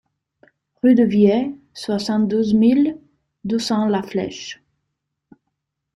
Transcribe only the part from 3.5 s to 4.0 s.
cents